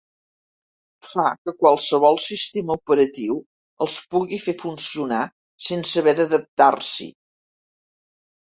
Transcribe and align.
Fa 1.09 1.25
que 1.41 1.53
qualsevol 1.59 2.17
sistema 2.23 2.77
operatiu 2.81 3.37
els 3.87 3.99
pugui 4.15 4.41
fer 4.47 4.57
funcionar 4.65 5.23
sense 5.69 6.03
haver 6.03 6.15
d'adaptar-s'hi. 6.23 7.13